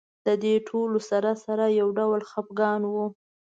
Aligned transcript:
د 0.25 0.27
دې 0.43 0.55
ټولو 0.69 0.97
سره 1.09 1.31
سره 1.45 1.63
یو 1.79 1.87
ډول 1.99 2.21
خپګان 2.29 2.81
و. 2.93 2.95